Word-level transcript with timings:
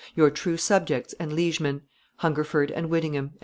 "Your 0.15 0.31
true 0.31 0.57
subjects 0.57 1.13
and 1.19 1.31
liegemen, 1.31 1.81
"HUNGERFORD 2.23 2.71
and 2.71 2.89
WHYTTINGHAM." 2.89 3.33